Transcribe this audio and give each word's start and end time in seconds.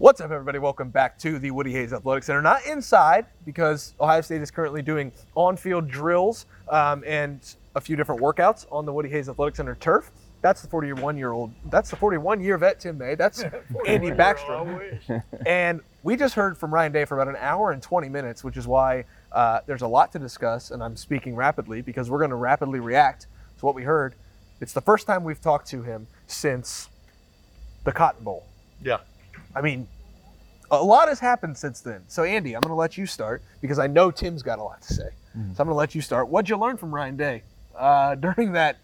What's 0.00 0.22
up, 0.22 0.30
everybody? 0.30 0.58
Welcome 0.58 0.88
back 0.88 1.18
to 1.18 1.38
the 1.38 1.50
Woody 1.50 1.72
Hayes 1.72 1.92
Athletic 1.92 2.24
Center. 2.24 2.40
Not 2.40 2.64
inside 2.64 3.26
because 3.44 3.92
Ohio 4.00 4.22
State 4.22 4.40
is 4.40 4.50
currently 4.50 4.80
doing 4.80 5.12
on-field 5.34 5.88
drills 5.88 6.46
um, 6.70 7.04
and 7.06 7.54
a 7.74 7.82
few 7.82 7.96
different 7.96 8.18
workouts 8.22 8.64
on 8.72 8.86
the 8.86 8.92
Woody 8.94 9.10
Hayes 9.10 9.28
Athletic 9.28 9.56
Center 9.56 9.74
turf. 9.74 10.10
That's 10.40 10.62
the 10.62 10.68
41-year-old. 10.68 11.52
That's 11.66 11.90
the 11.90 11.96
41-year 11.96 12.56
vet 12.56 12.80
Tim 12.80 12.96
May. 12.96 13.14
That's 13.14 13.42
Andy 13.86 14.10
Backstrom. 14.10 15.22
and 15.46 15.82
we 16.02 16.16
just 16.16 16.34
heard 16.34 16.56
from 16.56 16.72
Ryan 16.72 16.92
Day 16.92 17.04
for 17.04 17.20
about 17.20 17.28
an 17.28 17.38
hour 17.38 17.72
and 17.72 17.82
20 17.82 18.08
minutes, 18.08 18.42
which 18.42 18.56
is 18.56 18.66
why 18.66 19.04
uh, 19.32 19.60
there's 19.66 19.82
a 19.82 19.86
lot 19.86 20.12
to 20.12 20.18
discuss. 20.18 20.70
And 20.70 20.82
I'm 20.82 20.96
speaking 20.96 21.36
rapidly 21.36 21.82
because 21.82 22.08
we're 22.08 22.20
going 22.20 22.30
to 22.30 22.36
rapidly 22.36 22.80
react 22.80 23.26
to 23.58 23.66
what 23.66 23.74
we 23.74 23.82
heard. 23.82 24.14
It's 24.62 24.72
the 24.72 24.80
first 24.80 25.06
time 25.06 25.24
we've 25.24 25.42
talked 25.42 25.68
to 25.68 25.82
him 25.82 26.06
since 26.26 26.88
the 27.84 27.92
Cotton 27.92 28.24
Bowl. 28.24 28.46
Yeah. 28.82 29.00
I 29.54 29.60
mean, 29.60 29.88
a 30.70 30.82
lot 30.82 31.08
has 31.08 31.18
happened 31.18 31.56
since 31.56 31.80
then. 31.80 32.02
So, 32.08 32.22
Andy, 32.22 32.54
I'm 32.54 32.60
going 32.60 32.70
to 32.70 32.76
let 32.76 32.96
you 32.96 33.06
start 33.06 33.42
because 33.60 33.78
I 33.78 33.86
know 33.86 34.10
Tim's 34.10 34.42
got 34.42 34.58
a 34.58 34.62
lot 34.62 34.82
to 34.82 34.94
say. 34.94 35.08
So, 35.32 35.40
I'm 35.40 35.54
going 35.54 35.68
to 35.68 35.74
let 35.74 35.94
you 35.94 36.00
start. 36.00 36.28
What'd 36.28 36.48
you 36.48 36.56
learn 36.56 36.76
from 36.76 36.94
Ryan 36.94 37.16
Day 37.16 37.42
uh, 37.76 38.14
during 38.16 38.52
that 38.52 38.78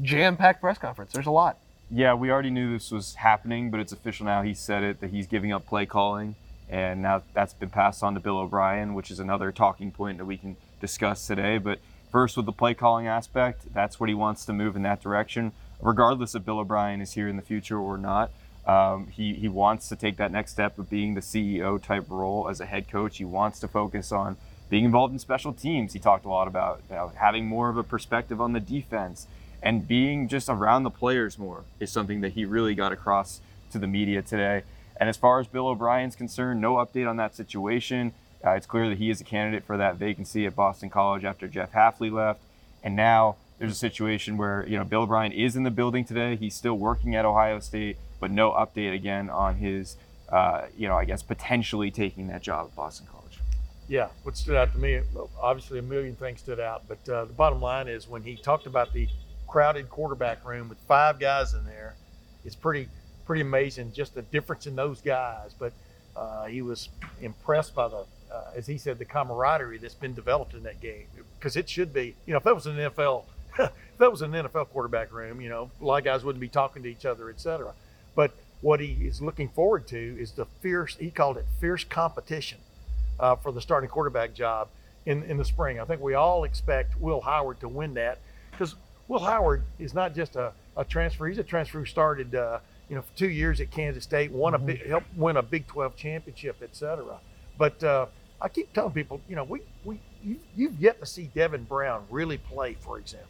jam-packed 0.00 0.60
press 0.60 0.78
conference? 0.78 1.12
There's 1.12 1.26
a 1.26 1.30
lot. 1.30 1.58
Yeah, 1.90 2.14
we 2.14 2.30
already 2.30 2.50
knew 2.50 2.72
this 2.72 2.90
was 2.90 3.14
happening, 3.14 3.70
but 3.70 3.80
it's 3.80 3.92
official 3.92 4.26
now. 4.26 4.42
He 4.42 4.52
said 4.52 4.82
it 4.82 5.00
that 5.00 5.10
he's 5.10 5.26
giving 5.26 5.52
up 5.52 5.66
play 5.66 5.86
calling, 5.86 6.34
and 6.68 7.00
now 7.00 7.22
that's 7.32 7.54
been 7.54 7.70
passed 7.70 8.02
on 8.02 8.12
to 8.14 8.20
Bill 8.20 8.38
O'Brien, 8.38 8.92
which 8.92 9.10
is 9.10 9.20
another 9.20 9.52
talking 9.52 9.90
point 9.90 10.18
that 10.18 10.26
we 10.26 10.36
can 10.36 10.56
discuss 10.82 11.26
today. 11.26 11.56
But 11.56 11.78
first, 12.12 12.36
with 12.36 12.44
the 12.44 12.52
play 12.52 12.74
calling 12.74 13.06
aspect, 13.06 13.72
that's 13.72 13.98
what 13.98 14.10
he 14.10 14.14
wants 14.14 14.44
to 14.46 14.52
move 14.52 14.76
in 14.76 14.82
that 14.82 15.00
direction, 15.00 15.52
regardless 15.80 16.34
if 16.34 16.44
Bill 16.44 16.58
O'Brien 16.58 17.00
is 17.00 17.12
here 17.12 17.26
in 17.26 17.36
the 17.36 17.42
future 17.42 17.78
or 17.78 17.96
not. 17.96 18.30
Um, 18.68 19.06
he, 19.06 19.32
he 19.32 19.48
wants 19.48 19.88
to 19.88 19.96
take 19.96 20.18
that 20.18 20.30
next 20.30 20.52
step 20.52 20.78
of 20.78 20.90
being 20.90 21.14
the 21.14 21.22
CEO 21.22 21.82
type 21.82 22.04
role 22.08 22.48
as 22.48 22.60
a 22.60 22.66
head 22.66 22.88
coach. 22.88 23.16
He 23.16 23.24
wants 23.24 23.58
to 23.60 23.68
focus 23.68 24.12
on 24.12 24.36
being 24.68 24.84
involved 24.84 25.14
in 25.14 25.18
special 25.18 25.54
teams. 25.54 25.94
He 25.94 25.98
talked 25.98 26.26
a 26.26 26.28
lot 26.28 26.46
about 26.46 26.82
having 27.14 27.46
more 27.46 27.70
of 27.70 27.78
a 27.78 27.82
perspective 27.82 28.40
on 28.40 28.52
the 28.52 28.60
defense 28.60 29.26
and 29.62 29.88
being 29.88 30.28
just 30.28 30.48
around 30.48 30.82
the 30.82 30.90
players 30.90 31.38
more 31.38 31.64
is 31.80 31.90
something 31.90 32.20
that 32.20 32.32
he 32.32 32.44
really 32.44 32.74
got 32.74 32.92
across 32.92 33.40
to 33.72 33.78
the 33.78 33.86
media 33.86 34.22
today. 34.22 34.62
And 35.00 35.08
as 35.08 35.16
far 35.16 35.40
as 35.40 35.46
Bill 35.46 35.68
O'Brien's 35.68 36.16
concerned, 36.16 36.60
no 36.60 36.74
update 36.74 37.08
on 37.08 37.16
that 37.16 37.34
situation. 37.34 38.12
Uh, 38.44 38.50
it's 38.50 38.66
clear 38.66 38.88
that 38.88 38.98
he 38.98 39.10
is 39.10 39.20
a 39.20 39.24
candidate 39.24 39.64
for 39.64 39.76
that 39.76 39.96
vacancy 39.96 40.46
at 40.46 40.54
Boston 40.54 40.90
College 40.90 41.24
after 41.24 41.48
Jeff 41.48 41.72
Hafley 41.72 42.12
left. 42.12 42.40
And 42.84 42.94
now 42.94 43.36
there's 43.58 43.72
a 43.72 43.76
situation 43.76 44.36
where, 44.36 44.64
you 44.68 44.78
know, 44.78 44.84
Bill 44.84 45.02
O'Brien 45.02 45.32
is 45.32 45.56
in 45.56 45.64
the 45.64 45.70
building 45.70 46.04
today. 46.04 46.36
He's 46.36 46.54
still 46.54 46.74
working 46.74 47.16
at 47.16 47.24
Ohio 47.24 47.58
State, 47.60 47.96
but 48.20 48.30
no 48.30 48.52
update 48.52 48.94
again 48.94 49.30
on 49.30 49.56
his, 49.56 49.96
uh, 50.28 50.66
you 50.76 50.88
know, 50.88 50.96
I 50.96 51.04
guess 51.04 51.22
potentially 51.22 51.90
taking 51.90 52.28
that 52.28 52.42
job 52.42 52.66
at 52.66 52.76
Boston 52.76 53.06
College. 53.10 53.38
Yeah, 53.88 54.08
what 54.22 54.36
stood 54.36 54.56
out 54.56 54.72
to 54.72 54.78
me, 54.78 55.00
obviously 55.40 55.78
a 55.78 55.82
million 55.82 56.14
things 56.14 56.40
stood 56.40 56.60
out, 56.60 56.82
but 56.88 57.08
uh, 57.08 57.24
the 57.24 57.32
bottom 57.32 57.60
line 57.60 57.88
is 57.88 58.06
when 58.06 58.22
he 58.22 58.36
talked 58.36 58.66
about 58.66 58.92
the 58.92 59.08
crowded 59.46 59.88
quarterback 59.88 60.46
room 60.46 60.68
with 60.68 60.78
five 60.86 61.18
guys 61.18 61.54
in 61.54 61.64
there, 61.64 61.94
it's 62.44 62.54
pretty 62.54 62.88
pretty 63.28 63.42
amazing 63.42 63.92
just 63.92 64.14
the 64.14 64.22
difference 64.22 64.66
in 64.66 64.74
those 64.74 65.02
guys. 65.02 65.54
But 65.58 65.72
uh, 66.16 66.46
he 66.46 66.62
was 66.62 66.88
impressed 67.20 67.74
by 67.74 67.88
the, 67.88 68.04
uh, 68.32 68.50
as 68.56 68.66
he 68.66 68.78
said, 68.78 68.98
the 68.98 69.04
camaraderie 69.04 69.78
that's 69.78 69.94
been 69.94 70.14
developed 70.14 70.54
in 70.54 70.62
that 70.62 70.80
game 70.80 71.04
because 71.38 71.54
it 71.54 71.68
should 71.68 71.92
be, 71.92 72.14
you 72.26 72.32
know, 72.32 72.38
if 72.38 72.44
that 72.44 72.54
was 72.54 72.66
an 72.66 72.76
NFL, 72.76 73.24
if 73.58 73.70
that 73.98 74.10
was 74.10 74.22
an 74.22 74.32
NFL 74.32 74.68
quarterback 74.70 75.12
room, 75.12 75.40
you 75.40 75.50
know, 75.50 75.70
a 75.80 75.84
lot 75.84 75.98
of 75.98 76.04
guys 76.04 76.24
wouldn't 76.24 76.40
be 76.40 76.48
talking 76.48 76.82
to 76.82 76.88
each 76.90 77.04
other, 77.04 77.28
et 77.28 77.38
cetera. 77.38 77.72
But 78.18 78.32
what 78.62 78.80
he 78.80 79.06
is 79.06 79.22
looking 79.22 79.48
forward 79.48 79.86
to 79.86 80.20
is 80.20 80.32
the 80.32 80.44
fierce, 80.60 80.96
he 80.96 81.08
called 81.08 81.36
it 81.36 81.46
fierce 81.60 81.84
competition 81.84 82.58
uh, 83.20 83.36
for 83.36 83.52
the 83.52 83.60
starting 83.60 83.88
quarterback 83.88 84.34
job 84.34 84.70
in, 85.06 85.22
in 85.22 85.36
the 85.36 85.44
spring. 85.44 85.78
I 85.78 85.84
think 85.84 86.00
we 86.00 86.14
all 86.14 86.42
expect 86.42 87.00
Will 87.00 87.20
Howard 87.20 87.60
to 87.60 87.68
win 87.68 87.94
that 87.94 88.18
because 88.50 88.74
Will 89.06 89.20
Howard 89.20 89.62
is 89.78 89.94
not 89.94 90.16
just 90.16 90.34
a, 90.34 90.50
a 90.76 90.84
transfer. 90.84 91.28
He's 91.28 91.38
a 91.38 91.44
transfer 91.44 91.78
who 91.78 91.84
started, 91.84 92.34
uh, 92.34 92.58
you 92.88 92.96
know, 92.96 93.02
for 93.02 93.16
two 93.16 93.28
years 93.28 93.60
at 93.60 93.70
Kansas 93.70 94.02
State, 94.02 94.32
won 94.32 94.54
a 94.54 94.58
big, 94.58 94.84
helped 94.84 95.16
win 95.16 95.36
a 95.36 95.42
Big 95.42 95.68
12 95.68 95.94
championship, 95.94 96.56
et 96.60 96.74
cetera. 96.74 97.20
But 97.56 97.84
uh, 97.84 98.06
I 98.40 98.48
keep 98.48 98.72
telling 98.72 98.94
people, 98.94 99.20
you 99.28 99.36
know, 99.36 99.44
we, 99.44 99.60
we 99.84 100.00
you, 100.24 100.40
you've 100.56 100.80
yet 100.80 100.98
to 100.98 101.06
see 101.06 101.30
Devin 101.36 101.62
Brown 101.62 102.02
really 102.10 102.38
play, 102.38 102.76
for 102.80 102.98
example. 102.98 103.28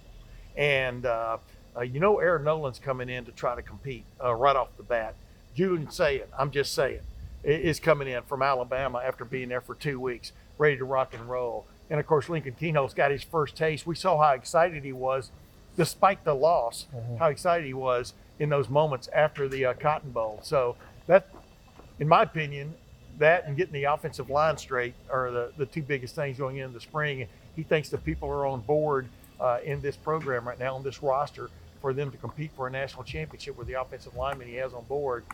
And, 0.56 1.04
uh, 1.04 1.36
uh, 1.76 1.82
you 1.82 2.00
know, 2.00 2.18
Air 2.18 2.38
Noland's 2.38 2.78
coming 2.78 3.08
in 3.08 3.24
to 3.24 3.32
try 3.32 3.54
to 3.54 3.62
compete 3.62 4.04
uh, 4.22 4.34
right 4.34 4.56
off 4.56 4.68
the 4.76 4.82
bat. 4.82 5.14
Julian 5.54 5.90
Sayin, 5.90 6.26
I'm 6.38 6.50
just 6.50 6.74
saying, 6.74 7.00
is 7.44 7.80
coming 7.80 8.08
in 8.08 8.22
from 8.22 8.42
Alabama 8.42 9.00
after 9.04 9.24
being 9.24 9.48
there 9.48 9.60
for 9.60 9.74
two 9.74 9.98
weeks, 10.00 10.32
ready 10.56 10.76
to 10.76 10.84
rock 10.84 11.14
and 11.14 11.28
roll. 11.28 11.66
And 11.90 11.98
of 11.98 12.06
course, 12.06 12.28
Lincoln 12.28 12.56
Kienholz's 12.60 12.94
got 12.94 13.10
his 13.10 13.22
first 13.22 13.56
taste. 13.56 13.86
We 13.86 13.94
saw 13.94 14.20
how 14.22 14.32
excited 14.34 14.84
he 14.84 14.92
was, 14.92 15.30
despite 15.76 16.24
the 16.24 16.34
loss, 16.34 16.86
how 17.18 17.28
excited 17.28 17.66
he 17.66 17.74
was 17.74 18.12
in 18.38 18.48
those 18.50 18.68
moments 18.68 19.08
after 19.12 19.48
the 19.48 19.64
uh, 19.64 19.74
Cotton 19.74 20.10
Bowl. 20.10 20.40
So 20.42 20.76
that, 21.06 21.28
in 21.98 22.06
my 22.06 22.22
opinion, 22.22 22.74
that 23.18 23.46
and 23.46 23.56
getting 23.56 23.72
the 23.72 23.84
offensive 23.84 24.30
line 24.30 24.56
straight 24.58 24.94
are 25.10 25.30
the, 25.30 25.52
the 25.56 25.66
two 25.66 25.82
biggest 25.82 26.14
things 26.14 26.38
going 26.38 26.58
into 26.58 26.74
the 26.74 26.80
spring. 26.80 27.26
He 27.56 27.62
thinks 27.62 27.88
the 27.88 27.98
people 27.98 28.28
are 28.28 28.46
on 28.46 28.60
board 28.60 29.08
uh, 29.40 29.58
in 29.64 29.80
this 29.80 29.96
program 29.96 30.46
right 30.46 30.58
now 30.58 30.74
on 30.74 30.82
this 30.82 31.02
roster 31.02 31.50
for 31.80 31.92
them 31.92 32.10
to 32.10 32.16
compete 32.16 32.50
for 32.56 32.66
a 32.66 32.70
national 32.70 33.04
championship 33.04 33.56
with 33.56 33.66
the 33.66 33.80
offensive 33.80 34.14
lineman 34.16 34.48
he 34.48 34.54
has 34.54 34.72
on 34.74 34.84
board. 34.84 35.24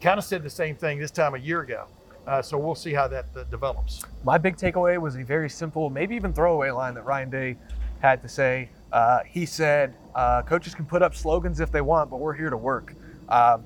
Kind 0.00 0.18
of 0.18 0.24
said 0.24 0.42
the 0.42 0.50
same 0.50 0.76
thing 0.76 0.98
this 0.98 1.10
time 1.10 1.34
a 1.34 1.38
year 1.38 1.60
ago. 1.60 1.86
Uh, 2.26 2.40
so 2.40 2.56
we'll 2.58 2.74
see 2.74 2.92
how 2.92 3.08
that 3.08 3.26
uh, 3.34 3.44
develops. 3.44 4.02
My 4.24 4.38
big 4.38 4.56
takeaway 4.56 4.98
was 4.98 5.16
a 5.16 5.24
very 5.24 5.50
simple, 5.50 5.90
maybe 5.90 6.14
even 6.14 6.32
throwaway 6.32 6.70
line 6.70 6.94
that 6.94 7.04
Ryan 7.04 7.30
Day 7.30 7.56
had 8.00 8.22
to 8.22 8.28
say. 8.28 8.68
Uh, 8.92 9.20
he 9.26 9.46
said, 9.46 9.94
uh, 10.14 10.42
"Coaches 10.42 10.74
can 10.74 10.84
put 10.84 11.02
up 11.02 11.14
slogans 11.14 11.60
if 11.60 11.70
they 11.70 11.80
want, 11.80 12.10
but 12.10 12.18
we're 12.18 12.34
here 12.34 12.50
to 12.50 12.56
work." 12.56 12.94
Um, 13.28 13.64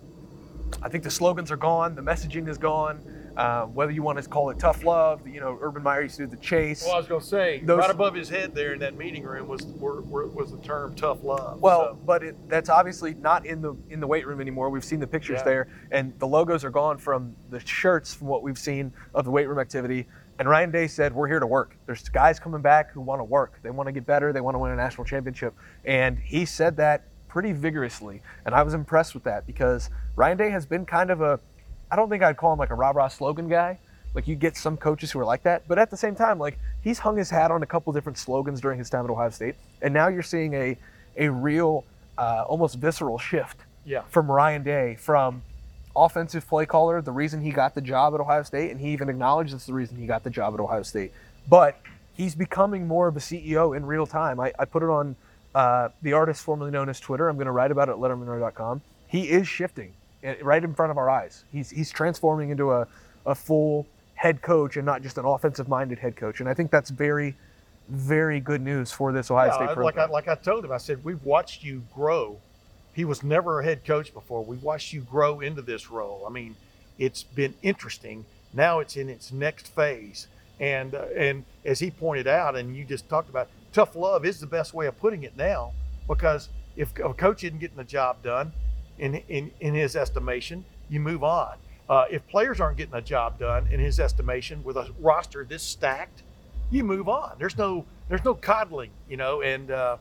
I 0.82 0.88
think 0.88 1.04
the 1.04 1.10
slogans 1.10 1.50
are 1.50 1.56
gone. 1.56 1.94
The 1.94 2.02
messaging 2.02 2.48
is 2.48 2.58
gone. 2.58 3.00
Uh, 3.36 3.66
whether 3.66 3.90
you 3.90 4.00
want 4.02 4.16
to 4.22 4.28
call 4.28 4.50
it 4.50 4.58
tough 4.60 4.84
love, 4.84 5.26
you 5.26 5.40
know, 5.40 5.58
Urban 5.60 5.82
Meyer 5.82 6.02
used 6.02 6.16
to 6.16 6.22
do 6.26 6.30
the 6.30 6.36
chase. 6.36 6.84
Well, 6.84 6.94
I 6.94 6.98
was 6.98 7.08
going 7.08 7.20
to 7.20 7.26
say, 7.26 7.60
Those- 7.64 7.78
right 7.80 7.90
above 7.90 8.14
his 8.14 8.28
head 8.28 8.54
there 8.54 8.72
in 8.74 8.78
that 8.80 8.96
meeting 8.96 9.24
room 9.24 9.48
was 9.48 9.64
were, 9.64 10.02
were, 10.02 10.26
was 10.28 10.52
the 10.52 10.58
term 10.58 10.94
tough 10.94 11.24
love. 11.24 11.60
Well, 11.60 11.80
So, 11.80 11.98
but 12.06 12.22
it, 12.22 12.48
that's 12.48 12.68
obviously 12.68 13.14
not 13.14 13.44
in 13.44 13.60
the 13.60 13.74
in 13.90 13.98
the 14.00 14.06
weight 14.06 14.26
room 14.26 14.40
anymore. 14.40 14.70
We've 14.70 14.84
seen 14.84 15.00
the 15.00 15.06
pictures 15.06 15.38
Yeah. 15.38 15.44
there, 15.44 15.68
and 15.90 16.16
the 16.20 16.26
logos 16.28 16.64
are 16.64 16.70
gone 16.70 16.96
from 16.98 17.34
the 17.50 17.58
shirts 17.58 18.14
from 18.14 18.28
what 18.28 18.42
we've 18.44 18.58
seen 18.58 18.92
of 19.14 19.24
the 19.24 19.30
weight 19.32 19.48
room 19.48 19.58
activity. 19.58 20.06
And 20.38 20.48
Ryan 20.48 20.70
Day 20.70 20.86
said, 20.86 21.12
"We're 21.12 21.28
here 21.28 21.40
to 21.40 21.46
work. 21.46 21.76
There's 21.86 22.08
guys 22.08 22.38
coming 22.38 22.60
back 22.62 22.92
who 22.92 23.00
want 23.00 23.18
to 23.20 23.24
work. 23.24 23.58
They 23.62 23.70
want 23.70 23.88
to 23.88 23.92
get 23.92 24.06
better. 24.06 24.32
They 24.32 24.40
want 24.40 24.54
to 24.54 24.58
win 24.60 24.70
a 24.70 24.76
national 24.76 25.04
championship." 25.06 25.54
And 25.84 26.18
he 26.18 26.44
said 26.44 26.76
that 26.76 27.02
pretty 27.28 27.50
vigorously, 27.52 28.22
and 28.46 28.54
I 28.54 28.62
was 28.62 28.74
impressed 28.74 29.12
with 29.14 29.24
that 29.24 29.44
because 29.44 29.90
Ryan 30.14 30.36
Day 30.36 30.50
has 30.50 30.66
been 30.66 30.86
kind 30.86 31.10
of 31.10 31.20
a, 31.20 31.40
I 31.94 31.96
don't 31.96 32.10
think 32.10 32.24
I'd 32.24 32.36
call 32.36 32.52
him 32.52 32.58
like 32.58 32.70
a 32.70 32.74
rah 32.74 32.90
rah 32.90 33.06
slogan 33.06 33.48
guy. 33.48 33.78
Like 34.14 34.26
you 34.26 34.34
get 34.34 34.56
some 34.56 34.76
coaches 34.76 35.12
who 35.12 35.20
are 35.20 35.24
like 35.24 35.44
that, 35.44 35.62
but 35.68 35.78
at 35.78 35.92
the 35.92 35.96
same 35.96 36.16
time, 36.16 36.40
like 36.40 36.58
he's 36.82 36.98
hung 36.98 37.16
his 37.16 37.30
hat 37.30 37.52
on 37.52 37.62
a 37.62 37.66
couple 37.66 37.92
different 37.92 38.18
slogans 38.18 38.60
during 38.60 38.80
his 38.80 38.90
time 38.90 39.04
at 39.04 39.10
Ohio 39.12 39.30
State, 39.30 39.54
and 39.80 39.94
now 39.94 40.08
you're 40.08 40.24
seeing 40.24 40.54
a 40.54 40.76
a 41.16 41.28
real, 41.28 41.84
uh, 42.18 42.44
almost 42.48 42.74
visceral 42.80 43.16
shift 43.16 43.58
yeah. 43.84 44.02
from 44.10 44.28
Ryan 44.28 44.64
Day 44.64 44.96
from 44.96 45.42
offensive 45.94 46.48
play 46.48 46.66
caller, 46.66 47.00
the 47.00 47.12
reason 47.12 47.40
he 47.40 47.52
got 47.52 47.76
the 47.76 47.80
job 47.80 48.12
at 48.12 48.18
Ohio 48.18 48.42
State, 48.42 48.72
and 48.72 48.80
he 48.80 48.88
even 48.88 49.08
acknowledged 49.08 49.54
it's 49.54 49.66
the 49.66 49.72
reason 49.72 49.96
he 49.96 50.04
got 50.04 50.24
the 50.24 50.30
job 50.30 50.52
at 50.52 50.58
Ohio 50.58 50.82
State. 50.82 51.12
But 51.48 51.80
he's 52.14 52.34
becoming 52.34 52.88
more 52.88 53.06
of 53.06 53.16
a 53.16 53.20
CEO 53.20 53.76
in 53.76 53.86
real 53.86 54.04
time. 54.04 54.40
I, 54.40 54.52
I 54.58 54.64
put 54.64 54.82
it 54.82 54.88
on 54.88 55.14
uh, 55.54 55.90
the 56.02 56.14
artist 56.14 56.42
formerly 56.42 56.72
known 56.72 56.88
as 56.88 56.98
Twitter. 56.98 57.28
I'm 57.28 57.36
going 57.36 57.46
to 57.46 57.52
write 57.52 57.70
about 57.70 57.88
it 57.88 57.92
at 57.92 57.98
lettermenrow.com. 57.98 58.82
He 59.06 59.30
is 59.30 59.46
shifting 59.46 59.92
right 60.42 60.62
in 60.62 60.74
front 60.74 60.90
of 60.90 60.98
our 60.98 61.10
eyes. 61.10 61.44
He's, 61.52 61.70
he's 61.70 61.90
transforming 61.90 62.50
into 62.50 62.72
a, 62.72 62.86
a 63.26 63.34
full 63.34 63.86
head 64.14 64.42
coach 64.42 64.76
and 64.76 64.86
not 64.86 65.02
just 65.02 65.18
an 65.18 65.24
offensive 65.24 65.68
minded 65.68 65.98
head 65.98 66.16
coach. 66.16 66.40
And 66.40 66.48
I 66.48 66.54
think 66.54 66.70
that's 66.70 66.90
very, 66.90 67.36
very 67.88 68.40
good 68.40 68.62
news 68.62 68.90
for 68.92 69.12
this 69.12 69.30
Ohio 69.30 69.48
Yeah, 69.48 69.54
State 69.54 69.62
I- 69.62 69.66
like 69.66 69.74
program. 69.76 70.08
I, 70.10 70.12
like 70.12 70.28
I 70.28 70.34
told 70.34 70.64
him, 70.64 70.72
I 70.72 70.78
said, 70.78 71.04
we've 71.04 71.22
watched 71.24 71.62
you 71.62 71.82
grow. 71.94 72.38
He 72.94 73.04
was 73.04 73.22
never 73.22 73.60
a 73.60 73.64
head 73.64 73.84
coach 73.84 74.14
before. 74.14 74.44
We've 74.44 74.62
watched 74.62 74.92
you 74.92 75.00
grow 75.02 75.40
into 75.40 75.62
this 75.62 75.90
role. 75.90 76.24
I 76.26 76.30
mean, 76.30 76.54
it's 76.98 77.24
been 77.24 77.54
interesting. 77.62 78.24
Now 78.52 78.78
it's 78.78 78.96
in 78.96 79.08
its 79.08 79.32
next 79.32 79.66
phase. 79.74 80.28
And, 80.60 80.94
uh, 80.94 81.06
and 81.16 81.44
as 81.64 81.80
he 81.80 81.90
pointed 81.90 82.28
out, 82.28 82.54
and 82.56 82.76
you 82.76 82.84
just 82.84 83.08
talked 83.08 83.28
about, 83.28 83.48
tough 83.72 83.96
love 83.96 84.24
is 84.24 84.38
the 84.38 84.46
best 84.46 84.72
way 84.72 84.86
of 84.86 84.96
putting 85.00 85.24
it 85.24 85.36
now 85.36 85.72
because 86.06 86.48
if 86.76 86.96
a 87.00 87.12
coach 87.12 87.42
isn't 87.42 87.58
getting 87.58 87.76
the 87.76 87.82
job 87.84 88.22
done, 88.22 88.52
in, 88.98 89.16
in, 89.28 89.50
in 89.60 89.74
his 89.74 89.96
estimation, 89.96 90.64
you 90.88 91.00
move 91.00 91.24
on. 91.24 91.56
Uh, 91.88 92.04
if 92.10 92.26
players 92.28 92.60
aren't 92.60 92.78
getting 92.78 92.94
a 92.94 93.02
job 93.02 93.38
done, 93.38 93.66
in 93.70 93.78
his 93.78 94.00
estimation, 94.00 94.64
with 94.64 94.76
a 94.76 94.88
roster 94.98 95.44
this 95.44 95.62
stacked, 95.62 96.22
you 96.70 96.82
move 96.82 97.08
on. 97.08 97.36
There's 97.38 97.58
no 97.58 97.84
there's 98.08 98.24
no 98.24 98.34
coddling, 98.34 98.90
you 99.08 99.16
know, 99.16 99.40
and 99.42 99.70
uh, 99.70 99.96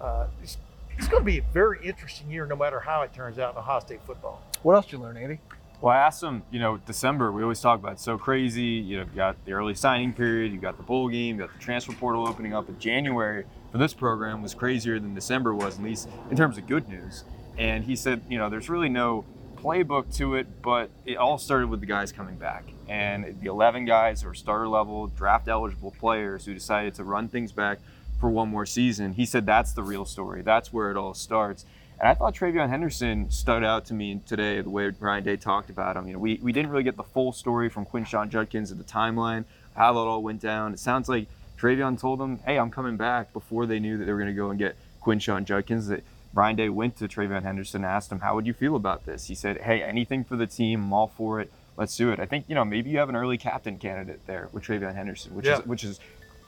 uh, 0.00 0.26
it's, 0.42 0.58
it's 0.98 1.08
going 1.08 1.22
to 1.22 1.24
be 1.24 1.38
a 1.38 1.44
very 1.52 1.78
interesting 1.86 2.30
year, 2.30 2.46
no 2.46 2.56
matter 2.56 2.80
how 2.80 3.02
it 3.02 3.12
turns 3.14 3.38
out 3.38 3.54
in 3.54 3.58
Ohio 3.58 3.80
State 3.80 4.00
football. 4.06 4.42
what 4.62 4.76
else 4.76 4.86
did 4.86 4.92
you 4.92 4.98
learn, 4.98 5.16
Andy? 5.16 5.40
Well, 5.80 5.94
I 5.94 5.98
asked 5.98 6.22
him, 6.22 6.42
you 6.50 6.58
know, 6.58 6.78
December, 6.78 7.32
we 7.32 7.42
always 7.42 7.60
talk 7.60 7.78
about 7.78 7.92
it's 7.92 8.02
so 8.02 8.16
crazy. 8.16 8.62
You 8.62 8.98
know, 8.98 9.02
you 9.04 9.16
got 9.16 9.42
the 9.44 9.52
early 9.52 9.74
signing 9.74 10.12
period, 10.12 10.52
you 10.52 10.58
got 10.58 10.78
the 10.78 10.82
bowl 10.82 11.08
game, 11.08 11.36
you 11.36 11.46
got 11.46 11.52
the 11.52 11.62
transfer 11.62 11.92
portal 11.92 12.26
opening 12.26 12.54
up 12.54 12.68
in 12.68 12.78
January 12.78 13.44
for 13.70 13.78
this 13.78 13.92
program 13.92 14.42
was 14.42 14.54
crazier 14.54 14.98
than 14.98 15.14
December 15.14 15.54
was, 15.54 15.76
at 15.76 15.84
least 15.84 16.08
in 16.30 16.36
terms 16.36 16.56
of 16.56 16.66
good 16.66 16.88
news. 16.88 17.24
And 17.58 17.84
he 17.84 17.96
said, 17.96 18.22
you 18.28 18.38
know, 18.38 18.50
there's 18.50 18.68
really 18.68 18.88
no 18.88 19.24
playbook 19.56 20.14
to 20.16 20.34
it, 20.34 20.62
but 20.62 20.90
it 21.04 21.16
all 21.16 21.38
started 21.38 21.68
with 21.68 21.80
the 21.80 21.86
guys 21.86 22.12
coming 22.12 22.36
back. 22.36 22.64
And 22.88 23.40
the 23.40 23.48
11 23.48 23.84
guys 23.84 24.22
who 24.22 24.28
are 24.28 24.34
starter 24.34 24.68
level, 24.68 25.08
draft 25.08 25.48
eligible 25.48 25.90
players 25.90 26.44
who 26.44 26.54
decided 26.54 26.94
to 26.96 27.04
run 27.04 27.28
things 27.28 27.52
back 27.52 27.78
for 28.20 28.30
one 28.30 28.48
more 28.48 28.66
season. 28.66 29.12
He 29.12 29.26
said 29.26 29.46
that's 29.46 29.72
the 29.72 29.82
real 29.82 30.04
story. 30.04 30.42
That's 30.42 30.72
where 30.72 30.90
it 30.90 30.96
all 30.96 31.14
starts. 31.14 31.64
And 31.98 32.08
I 32.08 32.14
thought 32.14 32.34
TreVeyon 32.34 32.68
Henderson 32.68 33.30
stood 33.30 33.64
out 33.64 33.86
to 33.86 33.94
me 33.94 34.20
today, 34.26 34.60
the 34.60 34.70
way 34.70 34.92
Ryan 35.00 35.24
Day 35.24 35.36
talked 35.36 35.70
about 35.70 35.96
him. 35.96 36.06
You 36.06 36.12
know, 36.14 36.18
we, 36.18 36.38
we 36.42 36.52
didn't 36.52 36.70
really 36.70 36.84
get 36.84 36.96
the 36.96 37.02
full 37.02 37.32
story 37.32 37.70
from 37.70 37.86
Quinshon 37.86 38.28
Judkins 38.28 38.70
at 38.70 38.78
the 38.78 38.84
timeline, 38.84 39.44
how 39.74 39.94
that 39.94 39.98
all 39.98 40.22
went 40.22 40.40
down. 40.40 40.74
It 40.74 40.78
sounds 40.78 41.08
like 41.08 41.26
Travion 41.58 41.98
told 41.98 42.20
them, 42.20 42.38
hey, 42.44 42.58
I'm 42.58 42.70
coming 42.70 42.98
back 42.98 43.32
before 43.32 43.64
they 43.64 43.78
knew 43.78 43.96
that 43.96 44.04
they 44.04 44.12
were 44.12 44.18
going 44.18 44.30
to 44.30 44.34
go 44.34 44.50
and 44.50 44.58
get 44.58 44.76
Quinshon 45.02 45.44
Judkins. 45.44 45.88
That 45.88 46.04
Ryan 46.36 46.54
Day 46.56 46.68
went 46.68 46.96
to 46.98 47.08
TreVeyon 47.08 47.42
Henderson 47.42 47.82
and 47.82 47.90
asked 47.90 48.12
him, 48.12 48.20
how 48.20 48.34
would 48.34 48.46
you 48.46 48.52
feel 48.52 48.76
about 48.76 49.06
this? 49.06 49.26
He 49.26 49.34
said, 49.34 49.62
hey, 49.62 49.82
anything 49.82 50.22
for 50.22 50.36
the 50.36 50.46
team. 50.46 50.84
I'm 50.84 50.92
all 50.92 51.06
for 51.16 51.40
it. 51.40 51.50
Let's 51.78 51.96
do 51.96 52.12
it. 52.12 52.20
I 52.20 52.26
think, 52.26 52.44
you 52.46 52.54
know, 52.54 52.64
maybe 52.64 52.90
you 52.90 52.98
have 52.98 53.08
an 53.08 53.16
early 53.16 53.38
captain 53.38 53.78
candidate 53.78 54.20
there 54.26 54.50
with 54.52 54.64
TreVeyon 54.64 54.94
Henderson, 54.94 55.34
which 55.34 55.46
Yeah. 55.46 55.60
is 55.60 55.66
which 55.66 55.82
is 55.82 55.98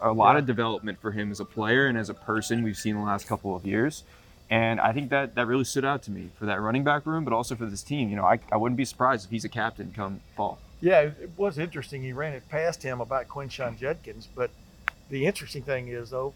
a 0.00 0.12
lot 0.12 0.34
Yeah. 0.34 0.40
of 0.40 0.46
development 0.46 1.00
for 1.00 1.10
him 1.12 1.30
as 1.30 1.40
a 1.40 1.44
player 1.46 1.86
and 1.86 1.96
as 1.96 2.10
a 2.10 2.14
person 2.14 2.62
we've 2.62 2.76
seen 2.76 2.96
the 2.96 3.00
last 3.02 3.26
couple 3.26 3.56
of 3.56 3.66
years. 3.66 4.04
And 4.50 4.78
I 4.78 4.92
think 4.92 5.08
that 5.10 5.34
that 5.36 5.46
really 5.46 5.64
stood 5.64 5.84
out 5.86 6.02
to 6.04 6.10
me 6.10 6.30
for 6.38 6.44
that 6.46 6.60
running 6.60 6.84
back 6.84 7.06
room, 7.06 7.24
but 7.24 7.32
also 7.32 7.54
for 7.56 7.64
this 7.66 7.82
team. 7.82 8.10
You 8.10 8.16
know, 8.16 8.24
I, 8.24 8.38
I 8.52 8.56
wouldn't 8.58 8.76
be 8.76 8.84
surprised 8.84 9.24
if 9.24 9.30
he's 9.30 9.44
a 9.44 9.48
captain 9.50 9.92
come 9.94 10.20
fall. 10.36 10.58
Yeah, 10.80 11.00
it 11.00 11.30
was 11.36 11.58
interesting. 11.58 12.02
He 12.02 12.12
ran 12.12 12.34
it 12.34 12.46
past 12.50 12.82
him 12.82 13.00
about 13.00 13.26
Quinshon 13.28 13.78
Judkins, 13.78 14.28
but 14.34 14.50
the 15.08 15.24
interesting 15.26 15.62
thing 15.62 15.88
is 15.88 16.10
though, 16.10 16.34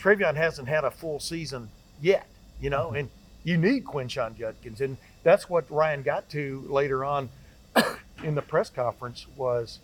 TreVeyon 0.00 0.34
hasn't 0.34 0.68
had 0.68 0.82
a 0.84 0.90
full 0.90 1.20
season 1.20 1.70
yet. 2.00 2.26
You 2.60 2.70
know, 2.70 2.90
and 2.90 3.08
you 3.42 3.56
need 3.56 3.84
Quinshon 3.84 4.36
Judkins, 4.36 4.80
and 4.80 4.96
that's 5.22 5.48
what 5.48 5.70
Ryan 5.70 6.02
got 6.02 6.28
to 6.30 6.64
later 6.68 7.04
on 7.04 7.30
in 8.24 8.34
the 8.34 8.42
press 8.42 8.68
conference 8.68 9.26
was 9.36 9.78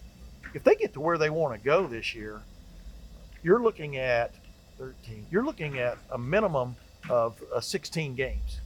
if 0.55 0.63
they 0.65 0.75
get 0.75 0.93
to 0.95 1.01
where 1.01 1.19
they 1.19 1.31
want 1.31 1.55
to 1.55 1.65
go 1.65 1.87
this 1.87 2.15
year, 2.15 2.41
you're 3.43 3.63
looking 3.63 3.97
at 3.97 4.35
13. 4.79 5.27
You're 5.31 5.45
looking 5.45 5.79
at 5.79 5.99
a 6.11 6.19
minimum 6.19 6.77
of 7.09 7.43
uh, 7.55 7.61
16 7.61 8.15
games 8.15 8.61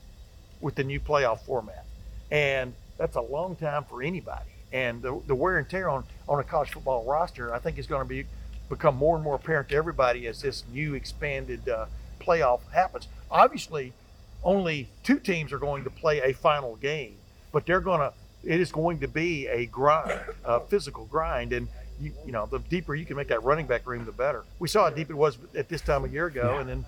with 0.60 0.74
the 0.74 0.84
new 0.84 1.00
playoff 1.00 1.40
format, 1.40 1.84
and 2.30 2.74
that's 2.98 3.16
a 3.16 3.20
long 3.20 3.56
time 3.56 3.84
for 3.84 4.02
anybody. 4.02 4.50
And 4.72 5.02
the, 5.02 5.20
the 5.26 5.34
wear 5.34 5.58
and 5.58 5.68
tear 5.68 5.88
on 5.88 6.04
on 6.28 6.38
a 6.38 6.44
college 6.44 6.70
football 6.70 7.04
roster, 7.04 7.52
I 7.52 7.58
think, 7.58 7.78
is 7.78 7.86
going 7.86 8.02
to 8.02 8.08
be 8.08 8.24
become 8.68 8.96
more 8.96 9.16
and 9.16 9.24
more 9.24 9.34
apparent 9.34 9.68
to 9.70 9.74
everybody 9.74 10.26
as 10.26 10.42
this 10.42 10.64
new 10.72 10.94
expanded 10.94 11.68
uh, 11.68 11.86
playoff 12.20 12.60
happens. 12.72 13.08
Obviously, 13.30 13.92
only 14.44 14.88
two 15.02 15.18
teams 15.18 15.52
are 15.52 15.58
going 15.58 15.84
to 15.84 15.90
play 15.90 16.20
a 16.20 16.32
final 16.32 16.76
game, 16.76 17.16
but 17.52 17.66
they're 17.66 17.80
going 17.80 18.00
to. 18.00 18.12
It 18.42 18.58
is 18.58 18.72
going 18.72 19.00
to 19.00 19.08
be 19.08 19.46
a 19.48 19.66
grind, 19.66 20.18
a 20.46 20.60
physical 20.60 21.04
grind, 21.04 21.52
and 21.52 21.68
you, 22.00 22.12
you 22.24 22.32
know 22.32 22.46
the 22.46 22.58
deeper 22.58 22.94
you 22.94 23.04
can 23.04 23.16
make 23.16 23.28
that 23.28 23.42
running 23.44 23.66
back 23.66 23.86
room, 23.86 24.04
the 24.06 24.12
better. 24.12 24.44
We 24.58 24.66
saw 24.68 24.84
how 24.84 24.90
deep 24.90 25.10
it 25.10 25.14
was 25.16 25.36
at 25.54 25.68
this 25.68 25.82
time 25.82 26.04
a 26.04 26.08
year 26.08 26.26
ago, 26.26 26.56
and 26.58 26.66
then 26.68 26.84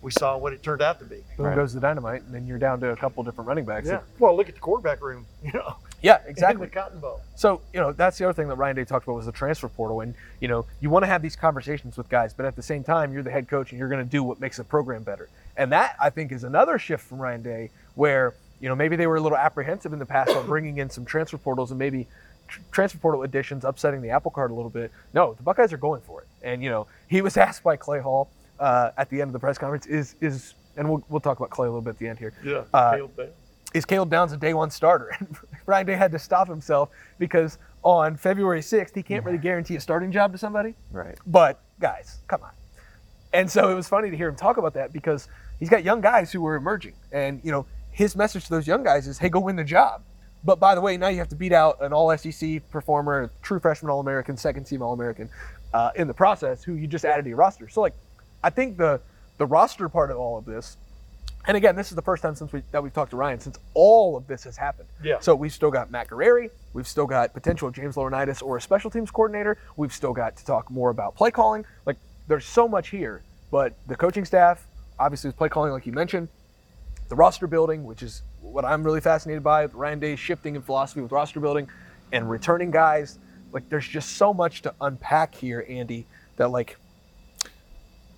we 0.00 0.10
saw 0.10 0.38
what 0.38 0.54
it 0.54 0.62
turned 0.62 0.80
out 0.80 0.98
to 1.00 1.04
be. 1.04 1.22
Boom 1.36 1.46
Right. 1.46 1.54
goes 1.56 1.74
the 1.74 1.80
dynamite, 1.80 2.22
and 2.22 2.34
then 2.34 2.46
you're 2.46 2.58
down 2.58 2.80
to 2.80 2.92
a 2.92 2.96
couple 2.96 3.22
different 3.22 3.46
running 3.48 3.66
backs. 3.66 3.88
Yeah. 3.88 4.00
Well, 4.18 4.34
look 4.34 4.48
at 4.48 4.54
the 4.54 4.60
quarterback 4.62 5.02
room. 5.02 5.26
You 5.44 5.52
know, 5.52 5.76
yeah, 6.02 6.22
in 6.24 6.30
exactly. 6.30 6.66
the 6.66 6.72
Cotton 6.72 7.00
Bowl. 7.00 7.20
So, 7.36 7.60
you 7.72 7.80
know, 7.80 7.92
that's 7.92 8.18
the 8.18 8.24
other 8.24 8.32
thing 8.32 8.48
that 8.48 8.56
Ryan 8.56 8.76
Day 8.76 8.84
talked 8.84 9.04
about 9.06 9.16
was 9.16 9.26
the 9.26 9.32
transfer 9.32 9.68
portal. 9.68 10.00
And, 10.00 10.14
you 10.40 10.48
know, 10.48 10.66
you 10.80 10.90
want 10.90 11.02
to 11.04 11.06
have 11.06 11.22
these 11.22 11.36
conversations 11.36 11.96
with 11.96 12.08
guys, 12.08 12.34
but 12.34 12.46
at 12.46 12.56
the 12.56 12.62
same 12.62 12.84
time, 12.84 13.12
you're 13.12 13.22
the 13.22 13.30
head 13.30 13.48
coach 13.48 13.70
and 13.72 13.78
you're 13.78 13.88
going 13.88 14.04
to 14.04 14.10
do 14.10 14.22
what 14.22 14.40
makes 14.40 14.56
the 14.56 14.64
program 14.64 15.02
better. 15.02 15.28
And 15.56 15.72
that, 15.72 15.96
I 16.00 16.10
think, 16.10 16.32
is 16.32 16.44
another 16.44 16.78
shift 16.78 17.04
from 17.04 17.18
Ryan 17.18 17.42
Day 17.42 17.70
where, 17.94 18.34
you 18.60 18.68
know, 18.68 18.74
maybe 18.74 18.96
they 18.96 19.06
were 19.06 19.16
a 19.16 19.20
little 19.20 19.38
apprehensive 19.38 19.92
in 19.92 19.98
the 19.98 20.06
past 20.06 20.30
on 20.30 20.46
bringing 20.46 20.78
in 20.78 20.90
some 20.90 21.04
transfer 21.04 21.38
portals 21.38 21.70
and 21.70 21.78
maybe 21.78 22.06
tr- 22.48 22.60
transfer 22.70 22.98
portal 22.98 23.22
additions 23.22 23.64
upsetting 23.64 24.02
the 24.02 24.10
apple 24.10 24.30
cart 24.30 24.50
a 24.50 24.54
little 24.54 24.70
bit. 24.70 24.90
No, 25.14 25.34
the 25.34 25.42
Buckeyes 25.42 25.72
are 25.72 25.78
going 25.78 26.02
for 26.02 26.22
it. 26.22 26.28
And, 26.42 26.62
you 26.62 26.70
know, 26.70 26.86
he 27.08 27.22
was 27.22 27.36
asked 27.38 27.62
by 27.62 27.76
Clay 27.76 28.00
Hall 28.00 28.30
uh, 28.58 28.90
at 28.96 29.08
the 29.10 29.20
end 29.20 29.28
of 29.28 29.32
the 29.32 29.38
press 29.38 29.58
conference, 29.58 29.86
is, 29.86 30.14
is, 30.20 30.54
and 30.76 30.88
we'll, 30.88 31.02
we'll 31.08 31.20
talk 31.20 31.38
about 31.38 31.50
Clay 31.50 31.66
a 31.66 31.70
little 31.70 31.80
bit 31.82 31.90
at 31.90 31.98
the 31.98 32.08
end 32.08 32.18
here 32.18 32.32
Yeah. 32.44 32.64
Uh. 32.72 33.08
Is 33.74 33.84
Caleb 33.84 34.10
Downs 34.10 34.32
a 34.32 34.36
day 34.36 34.54
one 34.54 34.70
starter? 34.70 35.16
And 35.20 35.36
Ryan 35.66 35.86
Day 35.86 35.94
had 35.94 36.12
to 36.12 36.18
stop 36.18 36.48
himself 36.48 36.88
because 37.18 37.58
on 37.82 38.16
February 38.16 38.60
6th, 38.60 38.94
he 38.94 39.02
can't 39.02 39.24
really 39.24 39.38
guarantee 39.38 39.76
a 39.76 39.80
starting 39.80 40.10
job 40.10 40.32
to 40.32 40.38
somebody. 40.38 40.74
Right. 40.90 41.16
But 41.26 41.60
guys, 41.78 42.18
come 42.26 42.42
on. 42.42 42.50
And 43.32 43.48
so 43.48 43.70
it 43.70 43.74
was 43.74 43.86
funny 43.86 44.10
to 44.10 44.16
hear 44.16 44.28
him 44.28 44.36
talk 44.36 44.56
about 44.56 44.74
that 44.74 44.92
because 44.92 45.28
he's 45.60 45.68
got 45.68 45.84
young 45.84 46.00
guys 46.00 46.32
who 46.32 46.44
are 46.46 46.56
emerging. 46.56 46.94
And, 47.12 47.40
you 47.44 47.52
know, 47.52 47.66
his 47.92 48.16
message 48.16 48.44
to 48.44 48.50
those 48.50 48.66
young 48.66 48.82
guys 48.82 49.06
is, 49.06 49.18
hey, 49.18 49.28
go 49.28 49.38
win 49.38 49.56
the 49.56 49.64
job. 49.64 50.02
But 50.42 50.58
by 50.58 50.74
the 50.74 50.80
way, 50.80 50.96
now 50.96 51.08
you 51.08 51.18
have 51.18 51.28
to 51.28 51.36
beat 51.36 51.52
out 51.52 51.78
an 51.80 51.92
all 51.92 52.16
SEC 52.16 52.68
performer, 52.70 53.22
a 53.24 53.30
true 53.42 53.60
freshman 53.60 53.90
All 53.90 54.00
American, 54.00 54.36
second 54.36 54.64
team 54.64 54.82
All 54.82 54.92
American 54.92 55.28
uh, 55.74 55.90
in 55.96 56.08
the 56.08 56.14
process, 56.14 56.64
who 56.64 56.74
you 56.74 56.86
just 56.86 57.04
added 57.04 57.22
to 57.22 57.28
your 57.28 57.38
roster. 57.38 57.68
So, 57.68 57.82
like, 57.82 57.94
I 58.42 58.50
think 58.50 58.78
the 58.78 59.00
the 59.36 59.46
roster 59.46 59.88
part 59.88 60.10
of 60.10 60.18
all 60.18 60.36
of 60.36 60.44
this, 60.44 60.76
and 61.46 61.56
again, 61.56 61.74
this 61.74 61.90
is 61.90 61.96
the 61.96 62.02
first 62.02 62.22
time 62.22 62.34
since 62.34 62.52
we 62.52 62.62
that 62.70 62.82
we've 62.82 62.92
talked 62.92 63.10
to 63.10 63.16
Ryan 63.16 63.40
since 63.40 63.58
all 63.74 64.16
of 64.16 64.26
this 64.26 64.44
has 64.44 64.56
happened. 64.56 64.88
Yeah. 65.02 65.18
So 65.20 65.34
we've 65.34 65.52
still 65.52 65.70
got 65.70 65.90
Matt 65.90 66.08
Guerrieri, 66.08 66.50
we've 66.72 66.88
still 66.88 67.06
got 67.06 67.32
potential 67.32 67.70
James 67.70 67.96
Laurinaitis 67.96 68.42
or 68.42 68.56
a 68.56 68.60
special 68.60 68.90
teams 68.90 69.10
coordinator. 69.10 69.58
We've 69.76 69.92
still 69.92 70.12
got 70.12 70.36
to 70.36 70.44
talk 70.44 70.70
more 70.70 70.90
about 70.90 71.16
play 71.16 71.30
calling. 71.30 71.64
Like, 71.86 71.96
there's 72.28 72.44
so 72.44 72.68
much 72.68 72.90
here. 72.90 73.22
But 73.50 73.74
the 73.88 73.96
coaching 73.96 74.24
staff, 74.24 74.64
obviously, 74.98 75.28
with 75.28 75.36
play 75.36 75.48
calling, 75.48 75.72
like 75.72 75.86
you 75.86 75.92
mentioned, 75.92 76.28
the 77.08 77.16
roster 77.16 77.48
building, 77.48 77.84
which 77.84 78.02
is 78.02 78.22
what 78.40 78.64
I'm 78.64 78.84
really 78.84 79.00
fascinated 79.00 79.42
by, 79.42 79.66
Ryan 79.66 79.98
Day's 79.98 80.18
shifting 80.18 80.54
in 80.54 80.62
philosophy 80.62 81.00
with 81.00 81.10
roster 81.10 81.40
building 81.40 81.68
and 82.12 82.30
returning 82.30 82.70
guys. 82.70 83.18
Like 83.52 83.68
there's 83.68 83.86
just 83.86 84.16
so 84.16 84.32
much 84.32 84.62
to 84.62 84.74
unpack 84.80 85.34
here, 85.34 85.66
Andy, 85.68 86.06
that 86.36 86.48
like 86.48 86.76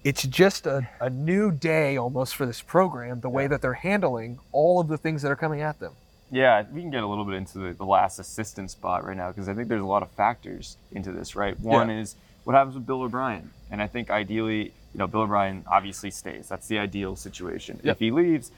it's 0.05 0.23
just 0.25 0.67
a, 0.67 0.89
a 1.01 1.09
new 1.11 1.51
day 1.53 1.97
almost 1.97 2.35
for 2.35 2.47
this 2.47 2.61
program, 2.61 3.21
the 3.21 3.29
way 3.31 3.47
that 3.47 3.63
they're 3.63 3.73
handling 3.75 4.39
all 4.53 4.81
of 4.81 4.89
the 4.89 4.99
things 4.99 5.23
that 5.23 5.31
are 5.31 5.37
coming 5.37 5.61
at 5.61 5.79
them. 5.81 5.93
Yeah, 6.31 6.65
we 6.73 6.81
can 6.81 6.91
get 6.91 7.03
a 7.03 7.07
little 7.07 7.25
bit 7.25 7.35
into 7.35 7.59
the, 7.59 7.73
the 7.75 7.85
last 7.85 8.19
assistant 8.19 8.71
spot 8.71 9.05
right 9.05 9.17
now 9.17 9.29
because 9.31 9.49
I 9.49 9.55
think 9.55 9.69
there's 9.69 9.83
a 9.83 9.87
lot 9.87 10.03
of 10.03 10.11
factors 10.13 10.77
into 10.91 11.13
this, 11.13 11.37
right? 11.37 11.59
One 11.61 11.89
Yeah. 11.91 12.01
is 12.01 12.17
what 12.45 12.55
happens 12.57 12.75
with 12.75 12.87
Bill 12.87 13.03
O'Brien. 13.03 13.51
And 13.71 13.83
I 13.83 13.87
think 13.87 14.11
ideally, 14.11 14.73
you 14.95 14.99
know, 14.99 15.07
Bill 15.07 15.23
O'Brien 15.23 15.65
obviously 15.71 16.11
stays. 16.11 16.49
That's 16.49 16.67
the 16.69 16.79
ideal 16.79 17.17
situation. 17.17 17.79
Yep. 17.85 17.93
If 17.97 17.99
he 18.01 18.11
leaves, 18.11 18.51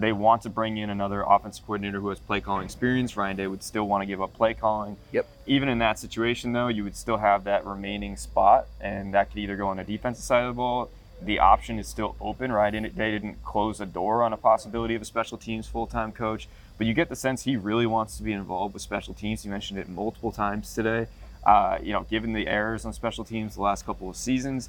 they 0.00 0.12
want 0.12 0.42
to 0.42 0.48
bring 0.48 0.76
in 0.76 0.90
another 0.90 1.22
offensive 1.22 1.64
coordinator 1.66 2.00
who 2.00 2.08
has 2.08 2.18
play 2.18 2.40
calling 2.40 2.64
experience. 2.64 3.16
Ryan 3.16 3.36
Day 3.36 3.46
would 3.46 3.62
still 3.62 3.86
want 3.86 4.02
to 4.02 4.06
give 4.06 4.22
up 4.22 4.32
play 4.34 4.54
calling. 4.54 4.96
Yep. 5.12 5.26
Even 5.46 5.68
in 5.68 5.78
that 5.78 5.98
situation, 5.98 6.52
though, 6.52 6.68
you 6.68 6.84
would 6.84 6.96
still 6.96 7.18
have 7.18 7.44
that 7.44 7.66
remaining 7.66 8.16
spot, 8.16 8.66
and 8.80 9.14
that 9.14 9.30
could 9.30 9.38
either 9.38 9.56
go 9.56 9.68
on 9.68 9.76
the 9.76 9.84
defensive 9.84 10.24
side 10.24 10.44
of 10.44 10.54
the 10.54 10.56
ball. 10.56 10.90
The 11.22 11.38
option 11.38 11.78
is 11.78 11.86
still 11.86 12.16
open. 12.20 12.50
Ryan 12.50 12.84
Day 12.94 13.10
didn't 13.10 13.44
close 13.44 13.78
the 13.78 13.86
door 13.86 14.22
on 14.22 14.32
a 14.32 14.38
possibility 14.38 14.94
of 14.94 15.02
a 15.02 15.04
special 15.04 15.36
teams 15.36 15.66
full 15.66 15.86
time 15.86 16.12
coach, 16.12 16.48
but 16.78 16.86
you 16.86 16.94
get 16.94 17.08
the 17.10 17.16
sense 17.16 17.42
he 17.42 17.56
really 17.56 17.86
wants 17.86 18.16
to 18.16 18.22
be 18.22 18.32
involved 18.32 18.72
with 18.72 18.82
special 18.82 19.12
teams. 19.12 19.44
You 19.44 19.50
mentioned 19.50 19.78
it 19.78 19.88
multiple 19.88 20.32
times 20.32 20.74
today. 20.74 21.08
Uh, 21.44 21.78
you 21.82 21.92
know, 21.92 22.02
given 22.04 22.32
the 22.32 22.46
errors 22.46 22.84
on 22.84 22.92
special 22.92 23.24
teams 23.24 23.54
the 23.54 23.62
last 23.62 23.84
couple 23.84 24.08
of 24.08 24.16
seasons, 24.16 24.68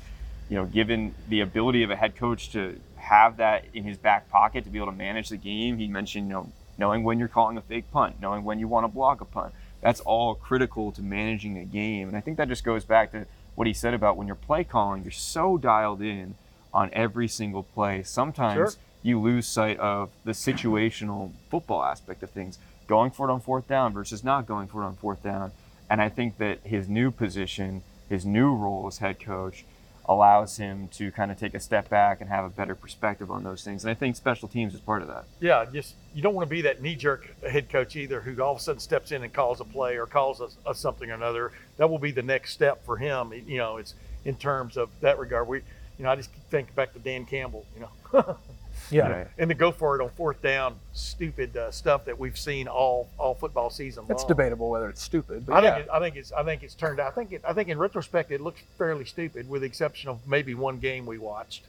you 0.50 0.58
know, 0.58 0.66
given 0.66 1.16
the 1.30 1.40
ability 1.40 1.84
of 1.84 1.92
a 1.92 1.96
head 1.96 2.16
coach 2.18 2.50
to 2.52 2.78
have 3.01 3.38
that 3.38 3.65
in 3.74 3.84
his 3.84 3.98
back 3.98 4.29
pocket 4.29 4.63
to 4.63 4.70
be 4.70 4.77
able 4.79 4.91
to 4.91 4.98
manage 4.98 5.29
the 5.29 5.38
game, 5.38 5.77
he 5.77 5.88
mentioned, 5.88 6.27
you 6.27 6.34
know, 6.34 6.51
knowing 6.77 7.03
when 7.03 7.20
you're 7.20 7.27
calling 7.27 7.58
a 7.58 7.62
fake 7.62 7.91
punt, 7.91 8.15
knowing 8.22 8.43
when 8.43 8.60
you 8.60 8.67
want 8.67 8.84
to 8.86 8.88
block 8.88 9.22
a 9.22 9.25
punt. 9.25 9.53
That's 9.81 10.00
all 10.01 10.36
critical 10.36 10.91
to 10.93 11.01
managing 11.01 11.58
a 11.58 11.65
game. 11.65 12.08
And 12.08 12.15
I 12.15 12.22
think 12.22 12.38
that 12.38 12.48
just 12.48 12.63
goes 12.63 12.86
back 12.86 13.12
to 13.12 13.25
what 13.55 13.67
he 13.67 13.74
said 13.74 13.93
about 13.93 14.15
when 14.17 14.27
you're 14.27 14.36
play 14.36 14.63
calling, 14.63 15.03
you're 15.03 15.12
so 15.12 15.58
dialed 15.58 16.01
in 16.01 16.36
on 16.74 16.89
every 16.93 17.27
single 17.27 17.63
play. 17.63 18.01
Sometimes 18.03 18.55
Sure. 18.55 18.81
you 19.03 19.20
lose 19.20 19.48
sight 19.48 19.77
of 19.79 20.10
the 20.24 20.31
situational 20.31 21.31
football 21.50 21.84
aspect 21.84 22.24
of 22.24 22.29
things, 22.29 22.58
going 22.88 23.12
for 23.12 23.29
it 23.29 23.34
on 23.34 23.41
fourth 23.41 23.67
down 23.67 23.91
versus 23.93 24.24
not 24.24 24.46
going 24.48 24.67
for 24.67 24.84
it 24.84 24.86
on 24.86 24.96
fourth 24.96 25.22
down. 25.24 25.51
And 25.89 26.01
I 26.01 26.10
think 26.10 26.38
that 26.38 26.60
his 26.63 26.88
new 26.88 27.12
position, 27.12 27.84
his 28.08 28.25
new 28.25 28.53
role 28.55 28.88
as 28.88 29.00
head 29.00 29.20
coach, 29.20 29.65
allows 30.05 30.58
him 30.58 30.88
to 30.89 31.12
kind 31.12 31.31
of 31.31 31.39
take 31.39 31.53
a 31.53 31.60
step 31.60 31.89
back 31.89 32.22
and 32.22 32.29
have 32.29 32.46
a 32.46 32.50
better 32.50 32.75
perspective 32.75 33.29
on 33.29 33.43
those 33.43 33.63
things. 33.63 33.84
And 33.84 33.91
I 33.91 33.93
think 33.93 34.15
special 34.15 34.48
teams 34.48 34.74
is 34.74 34.79
part 34.79 35.01
of 35.01 35.08
that. 35.08 35.25
Yeah, 35.39 35.65
just 35.72 35.96
you 36.13 36.22
don't 36.22 36.34
want 36.34 36.48
to 36.48 36.50
be 36.50 36.62
that 36.62 36.81
knee-jerk 36.81 37.41
head 37.43 37.70
coach 37.70 37.96
either, 37.96 38.22
who 38.22 38.41
all 38.41 38.53
of 38.53 38.60
a 38.60 38.62
sudden 38.62 38.79
steps 38.79 39.12
in 39.12 39.24
and 39.24 39.31
calls 39.31 39.62
a 39.62 39.65
play 39.65 39.98
or 39.98 40.05
calls 40.05 40.41
a, 40.65 40.75
something 40.75 41.10
or 41.10 41.13
another. 41.13 41.51
That 41.77 41.89
will 41.89 42.00
be 42.00 42.12
the 42.12 42.24
next 42.24 42.53
step 42.53 42.86
for 42.86 42.98
him. 42.98 43.34
You 43.48 43.58
know, 43.58 43.77
it's 43.77 43.93
in 44.25 44.36
terms 44.36 44.77
of 44.77 44.89
that 45.01 45.20
regard. 45.20 45.48
We, 45.48 45.60
you 45.98 46.03
know, 46.03 46.10
I 46.10 46.15
just 46.15 46.31
think 46.50 46.74
back 46.75 46.93
to 46.93 47.00
Dan 47.00 47.25
Campbell. 47.25 47.65
You 47.75 47.88
know, 48.13 48.38
Yeah. 48.91 49.10
Right. 49.10 49.27
and 49.38 49.50
to 49.50 49.55
go 49.55 49.71
for 49.71 50.00
it 50.00 50.03
on 50.03 50.10
fourth 50.12 50.41
down, 50.41 50.75
stupid 50.93 51.55
uh, 51.55 51.71
stuff 51.71 52.05
that 52.05 52.17
we've 52.19 52.38
seen 52.38 52.67
all 52.67 53.10
all 53.17 53.33
football 53.36 53.69
season 53.69 54.03
long. 54.03 54.12
It's 54.12 54.25
debatable 54.25 54.69
whether 54.69 54.89
it's 54.89 55.01
stupid, 55.01 55.45
but 55.45 55.53
I 55.53 55.63
yeah. 55.63 55.75
think 55.75 55.86
it, 55.86 55.91
I 55.91 56.00
think 56.00 56.15
it's 56.17 56.31
I 56.31 56.43
think 56.43 56.63
it's 56.63 56.75
turned 56.75 57.00
out. 57.00 57.07
I 57.07 57.15
think 57.15 57.31
it, 57.31 57.41
I 57.48 57.53
think 57.53 57.69
in 57.69 57.77
retrospect 57.77 58.31
it 58.31 58.41
looks 58.41 58.62
fairly 58.77 59.05
stupid, 59.05 59.50
with 59.50 59.62
the 59.62 59.67
exception 59.67 60.10
of 60.10 60.27
maybe 60.27 60.53
one 60.55 60.79
game 60.79 61.05
we 61.05 61.17
watched, 61.17 61.63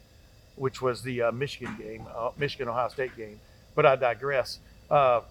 which 0.55 0.81
was 0.81 1.01
the 1.03 1.21
uh, 1.23 1.31
Michigan 1.31 1.75
game, 1.79 2.05
uh, 2.15 2.31
Michigan 2.37 2.67
Ohio 2.67 2.89
State 2.89 3.15
game. 3.15 3.39
But 3.75 3.85
I 3.85 3.95
digress. 3.95 4.59
Uh, 4.89 5.21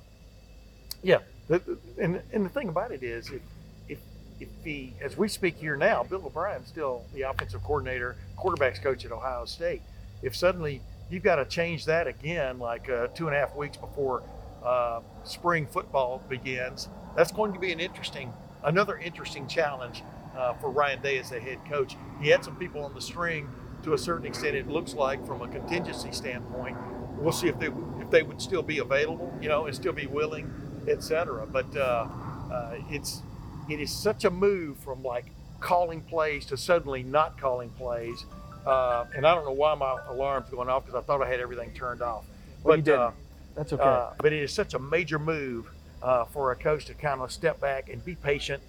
yeah, 1.03 1.19
the, 1.49 1.59
the- 1.59 1.79
and 1.99 2.21
and 2.33 2.45
the 2.45 2.51
thing 2.51 2.69
about 2.69 2.91
it 2.93 3.03
is, 3.03 3.31
if 3.31 3.43
if 3.89 3.99
if 4.41 4.49
he, 4.65 4.95
as 5.01 5.17
we 5.17 5.29
speak 5.29 5.57
here 5.57 5.77
now, 5.77 6.03
Bill 6.05 6.23
O'Brien's 6.25 6.69
still 6.69 7.05
the 7.15 7.23
offensive 7.23 7.63
coordinator, 7.63 8.17
quarterbacks 8.39 8.83
coach 8.83 9.05
at 9.05 9.13
Ohio 9.13 9.45
State. 9.45 9.83
If 10.23 10.37
suddenly 10.37 10.81
you've 11.13 11.23
got 11.23 11.37
to 11.37 11.45
change 11.45 11.85
that 11.85 12.07
again, 12.07 12.59
like 12.59 12.89
uh, 12.89 13.09
two 13.09 13.27
and 13.27 13.37
a 13.37 13.39
half 13.39 13.55
weeks 13.55 13.77
before 13.77 14.23
uh, 14.65 15.01
spring 15.25 15.67
football 15.67 16.23
begins, 16.29 16.89
that's 17.17 17.33
going 17.33 17.53
to 17.53 17.59
be 17.59 17.73
an 17.73 17.81
interesting, 17.81 18.33
another 18.65 18.97
interesting 18.97 19.47
challenge 19.47 20.03
uh, 20.37 20.55
for 20.55 20.71
Ryan 20.71 21.03
Day 21.03 21.19
as 21.19 21.31
the 21.31 21.39
head 21.39 21.59
coach. 21.69 21.97
He 22.21 22.29
had 22.29 22.45
some 22.45 22.57
people 22.57 22.85
on 22.85 22.95
the 22.95 23.01
string 23.01 23.49
to 23.83 23.93
a 23.93 23.99
certain 23.99 24.27
extent. 24.27 24.57
It 24.57 24.69
looks 24.69 24.95
like 24.95 25.25
from 25.27 25.43
a 25.43 25.49
contingency 25.49 26.13
standpoint. 26.13 26.77
We'll 27.19 27.33
see 27.33 27.49
if 27.49 27.59
they 27.59 27.69
if 28.01 28.11
they 28.11 28.23
would 28.23 28.41
still 28.41 28.63
be 28.63 28.79
available, 28.79 29.33
you 29.41 29.49
know, 29.49 29.67
and 29.67 29.75
still 29.75 29.93
be 29.93 30.07
willing, 30.07 30.53
etc. 30.89 31.47
But 31.47 31.77
uh, 31.77 32.09
uh, 32.51 32.77
it's 32.91 33.23
it 33.69 33.81
is 33.81 33.93
such 33.93 34.25
a 34.25 34.31
move 34.31 34.79
from 34.79 35.03
like 35.03 35.27
calling 35.61 36.01
plays 36.01 36.47
to 36.47 36.57
suddenly 36.57 37.03
not 37.03 37.39
calling 37.39 37.71
plays. 37.71 38.25
Uh, 38.67 39.05
and 39.17 39.27
I 39.27 39.35
don't 39.35 39.45
know 39.45 39.53
why 39.53 39.75
my 39.75 39.99
alarm's 40.09 40.49
going 40.51 40.69
off 40.69 40.87
because 40.87 41.01
I 41.01 41.05
thought 41.05 41.23
I 41.23 41.29
had 41.29 41.41
everything 41.41 41.73
turned 41.75 42.03
off. 42.03 42.25
Well, 42.63 42.81
But, 42.81 42.93
uh. 42.93 43.11
That's 43.55 43.73
okay. 43.73 43.83
uh, 43.83 44.11
but 44.19 44.33
it 44.33 44.43
is 44.43 44.53
such 44.53 44.73
a 44.73 44.79
major 44.79 45.19
move 45.19 45.69
uh, 46.03 46.25
for 46.25 46.53
a 46.53 46.57
coach 46.57 46.87
to 46.87 46.95
kind 46.95 47.21
of 47.21 47.31
step 47.31 47.61
back 47.61 47.91
and 47.91 48.03
be 48.03 48.15
patient 48.15 48.63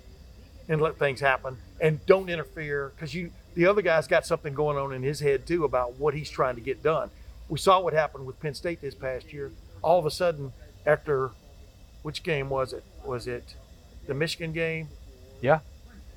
and 0.68 0.82
let 0.82 0.98
things 0.98 1.20
happen 1.22 1.58
and 1.80 2.06
don't 2.06 2.30
interfere 2.30 2.92
because 2.96 3.14
you 3.14 3.32
the 3.56 3.66
other 3.66 3.82
guy's 3.82 4.08
got 4.08 4.26
something 4.26 4.54
going 4.54 4.78
on 4.78 4.94
in 4.94 5.04
his 5.04 5.20
head 5.20 5.46
too 5.46 5.64
about 5.64 5.94
what 6.00 6.14
he's 6.14 6.30
trying 6.30 6.56
to 6.56 6.62
get 6.62 6.82
done. 6.84 7.10
We 7.50 7.60
saw 7.60 7.80
what 7.80 7.94
happened 7.94 8.26
with 8.26 8.40
Penn 8.40 8.54
State 8.56 8.82
this 8.82 8.96
past 8.96 9.32
year. 9.32 9.52
All 9.82 10.00
of 10.00 10.06
a 10.06 10.12
sudden, 10.12 10.52
after 10.86 11.32
which 12.02 12.24
game 12.24 12.50
was 12.50 12.74
it? 12.74 12.84
Was 13.06 13.28
it 13.28 13.56
the 14.08 14.14
Michigan 14.14 14.52
game? 14.54 14.90
yeah, 15.42 15.60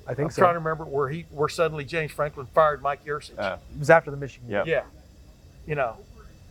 I 0.07 0.13
think 0.13 0.25
I'm 0.27 0.31
so. 0.31 0.41
trying 0.41 0.53
to 0.53 0.59
remember 0.59 0.85
where 0.85 1.09
he 1.09 1.25
where 1.31 1.49
suddenly 1.49 1.83
James 1.85 2.11
Franklin 2.11 2.47
fired 2.53 2.81
Mike 2.81 3.05
Yurcich. 3.05 3.37
Uh, 3.37 3.57
it 3.73 3.79
was 3.79 3.89
after 3.89 4.09
the 4.11 4.17
Michigan. 4.17 4.49
Yeah. 4.49 4.63
Yeah. 4.65 4.83
You 5.65 5.75
know, 5.75 5.97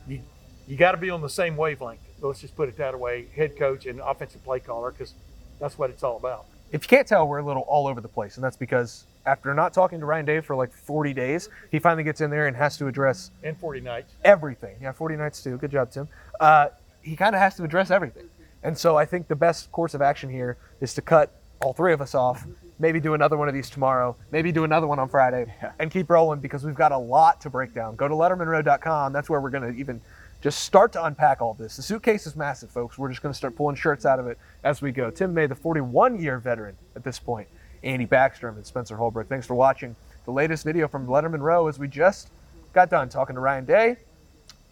you 0.07 0.21
you 0.69 0.77
got 0.77 0.93
to 0.93 0.99
be 0.99 1.11
on 1.11 1.23
the 1.23 1.29
same 1.31 1.57
wavelength. 1.57 2.01
Let's 2.21 2.41
just 2.41 2.57
put 2.57 2.69
it 2.69 2.77
that 2.79 2.99
way. 2.99 3.27
Head 3.35 3.57
coach 3.57 3.87
and 3.87 4.01
offensive 4.01 4.43
play 4.45 4.61
caller, 4.61 4.91
because 4.91 5.15
that's 5.61 5.79
what 5.79 5.91
it's 5.91 6.03
all 6.03 6.17
about. 6.17 6.45
If 6.73 6.85
you 6.85 6.89
can't 6.89 7.07
tell, 7.07 7.27
we're 7.29 7.39
a 7.39 7.43
little 7.45 7.63
all 7.69 7.87
over 7.87 8.01
the 8.01 8.09
place, 8.09 8.37
and 8.37 8.45
that's 8.45 8.57
because 8.57 9.05
after 9.25 9.55
not 9.55 9.73
talking 9.73 10.01
to 10.01 10.07
Ryan 10.07 10.25
Day 10.25 10.41
for 10.41 10.57
like 10.57 10.73
40 10.73 11.13
days, 11.15 11.49
he 11.71 11.79
finally 11.79 12.03
gets 12.05 12.21
in 12.21 12.31
there 12.31 12.47
and 12.49 12.57
has 12.57 12.77
to 12.79 12.87
address 12.89 13.31
And 13.43 13.57
40 13.59 13.81
nights. 13.81 14.13
everything. 14.25 14.77
Yeah, 14.81 14.93
40 14.93 15.17
nights 15.17 15.43
too. 15.43 15.57
Good 15.59 15.71
job, 15.71 15.91
Tim. 15.93 16.09
Uh, 16.41 16.69
he 17.03 17.15
kind 17.17 17.35
of 17.35 17.41
has 17.41 17.55
to 17.57 17.65
address 17.65 17.91
everything. 17.91 18.29
And 18.63 18.77
so 18.77 18.97
I 18.97 19.05
think 19.05 19.29
the 19.29 19.37
best 19.37 19.71
course 19.71 19.95
of 19.95 20.03
action 20.03 20.29
here 20.31 20.57
is 20.81 20.93
to 20.95 21.03
cut 21.03 21.31
all 21.61 21.73
three 21.73 21.93
of 21.93 22.01
us 22.01 22.15
off, 22.15 22.45
maybe 22.79 23.01
do 23.01 23.15
another 23.15 23.37
one 23.37 23.49
of 23.49 23.55
these 23.55 23.71
tomorrow, 23.71 24.17
maybe 24.31 24.53
do 24.53 24.65
another 24.65 24.87
one 24.87 24.99
on 24.99 25.09
Friday, 25.09 25.47
Yeah. 25.63 25.73
and 25.79 25.91
keep 25.91 26.11
rolling 26.11 26.41
because 26.41 26.65
we've 26.65 26.75
got 26.75 26.93
a 26.93 26.99
lot 26.99 27.41
to 27.43 27.51
break 27.51 27.75
down. 27.75 27.97
Go 27.97 28.09
to 28.09 28.15
lettermenrow.com. 28.15 29.13
That's 29.13 29.29
where 29.31 29.41
we're 29.41 29.51
going 29.51 29.73
to 29.73 29.79
even 29.79 30.01
just 30.43 30.61
start 30.61 30.93
to 30.93 31.05
unpack 31.05 31.41
all 31.41 31.55
this. 31.55 31.77
The 31.77 31.83
suitcase 31.83 32.27
is 32.27 32.37
massive, 32.37 32.71
folks. 32.71 32.99
We're 32.99 33.09
just 33.09 33.23
going 33.23 33.33
to 33.33 33.37
start 33.37 33.57
pulling 33.57 33.77
shirts 33.77 34.05
out 34.05 34.19
of 34.21 34.27
it 34.27 34.39
as 34.65 34.83
we 34.83 34.93
go. 34.93 35.11
Tim 35.11 35.33
May, 35.35 35.47
the 35.47 35.55
41 35.55 36.19
year 36.21 36.39
veteran 36.39 36.77
at 36.95 37.03
this 37.05 37.19
point, 37.19 37.49
Andy 37.83 38.07
Backstrom 38.07 38.57
and 38.57 38.67
Spencer 38.67 38.97
Holbrook. 38.97 39.29
Thanks 39.29 39.47
for 39.47 39.55
watching 39.55 39.97
the 40.25 40.31
latest 40.33 40.65
video 40.65 40.89
from 40.89 41.07
Lettermen 41.07 41.41
Row 41.41 41.69
as 41.69 41.79
we 41.79 41.89
just 41.89 42.29
got 42.75 42.91
done 42.91 43.09
talking 43.09 43.35
to 43.35 43.41
Ryan 43.41 43.65
Day. 43.65 43.97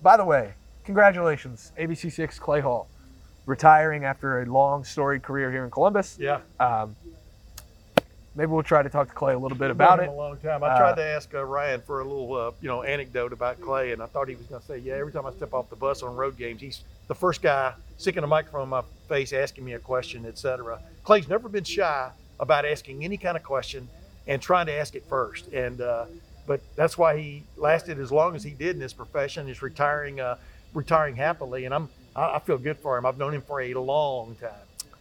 By 0.02 0.16
the 0.18 0.24
way, 0.24 0.52
congratulations, 0.84 1.72
ABC6 1.78 2.38
Clay 2.38 2.60
Hall, 2.60 2.88
retiring 3.46 4.04
after 4.04 4.42
a 4.42 4.46
long, 4.46 4.84
storied 4.84 5.22
career 5.22 5.50
here 5.50 5.64
in 5.64 5.70
Columbus. 5.70 6.18
Yeah. 6.20 6.40
Um, 6.60 6.94
maybe 8.34 8.50
we'll 8.50 8.62
try 8.62 8.82
to 8.82 8.88
talk 8.88 9.08
to 9.08 9.14
Clay 9.14 9.34
a 9.34 9.38
little 9.38 9.56
bit 9.58 9.70
about 9.70 10.00
it. 10.00 10.08
A 10.08 10.12
long 10.12 10.36
time. 10.38 10.62
I 10.62 10.68
Uh, 10.68 10.78
tried 10.78 10.96
to 10.96 11.04
ask 11.04 11.32
uh, 11.34 11.44
Ryan 11.44 11.80
for 11.80 12.00
a 12.00 12.04
little, 12.04 12.34
uh, 12.34 12.50
you 12.60 12.68
know, 12.68 12.82
anecdote 12.82 13.32
about 13.32 13.60
Clay, 13.60 13.92
and 13.92 14.02
I 14.02 14.06
thought 14.06 14.28
he 14.28 14.34
was 14.34 14.46
going 14.46 14.60
to 14.60 14.66
say, 14.66 14.78
"Yeah, 14.78 14.94
every 14.94 15.12
time 15.12 15.26
I 15.26 15.32
step 15.32 15.52
off 15.54 15.70
the 15.70 15.76
bus 15.76 16.02
on 16.02 16.16
road 16.16 16.36
games, 16.36 16.60
he's 16.60 16.82
the 17.08 17.14
first 17.14 17.42
guy 17.42 17.74
sticking 17.98 18.24
a 18.24 18.26
microphone 18.26 18.64
in 18.64 18.68
my 18.68 18.82
face, 19.08 19.32
asking 19.32 19.64
me 19.64 19.72
a 19.74 19.78
question, 19.78 20.26
etc." 20.26 20.80
Clay's 21.04 21.28
never 21.28 21.48
been 21.48 21.64
shy 21.64 22.10
about 22.40 22.64
asking 22.64 23.04
any 23.04 23.16
kind 23.16 23.36
of 23.36 23.42
question 23.42 23.88
and 24.26 24.40
trying 24.40 24.66
to 24.66 24.72
ask 24.72 24.94
it 24.94 25.04
first, 25.08 25.52
and 25.52 25.80
uh, 25.80 26.06
but 26.46 26.60
that's 26.76 26.98
why 26.98 27.16
he 27.18 27.42
lasted 27.56 27.98
as 27.98 28.10
long 28.10 28.34
as 28.34 28.42
he 28.42 28.50
did 28.50 28.76
in 28.76 28.78
this 28.80 28.92
profession. 28.92 29.48
Is 29.48 29.62
retiring, 29.62 30.20
uh, 30.20 30.36
retiring 30.72 31.16
happily, 31.16 31.64
and 31.64 31.74
I'm 31.74 31.88
I, 32.16 32.36
I 32.36 32.38
feel 32.40 32.58
good 32.58 32.78
for 32.78 32.96
him. 32.96 33.06
I've 33.06 33.18
known 33.18 33.34
him 33.34 33.42
for 33.42 33.60
a 33.60 33.74
long 33.74 34.34
time. 34.36 34.50